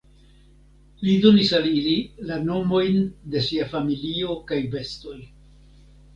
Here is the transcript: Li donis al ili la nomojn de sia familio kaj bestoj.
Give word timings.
Li 1.07 1.11
donis 1.25 1.51
al 1.57 1.67
ili 1.71 1.93
la 2.31 2.39
nomojn 2.47 2.99
de 3.35 3.43
sia 3.51 3.69
familio 3.75 4.41
kaj 4.51 4.61
bestoj. 4.75 5.17